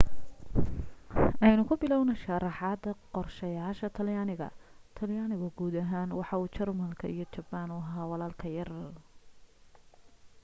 aynu 1.47 1.61
ku 1.67 1.73
bilowno 1.81 2.13
sharraxaada 2.21 2.91
qorshayaasha 3.17 3.87
talyaaniga 3.99 4.47
talyaanigu 4.99 5.47
guud 5.59 5.75
ahaan 5.83 6.09
waxa 6.19 6.35
uu 6.41 6.51
jarmalka 6.57 7.05
iyo 7.13 7.25
jabbaan 7.35 7.69
u 7.75 7.81
ahaa 7.83 8.09
walaalka 8.11 8.47
yar 8.57 8.71